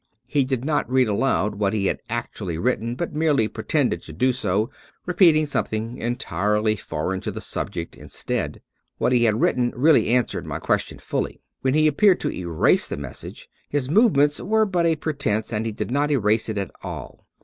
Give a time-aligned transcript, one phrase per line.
[0.25, 4.33] He did not read aloud what he had actually written, but merely pretended to do
[4.33, 4.71] so,
[5.05, 8.63] repeating some thing entirely foreign to the subject instead.
[8.97, 9.77] What he had 246 David P.
[9.77, 11.39] Abbott written really answered my question fully.
[11.61, 15.67] When he ap peared to erase the message, his movements were but a pretense; and
[15.67, 17.27] he did not erase it at all.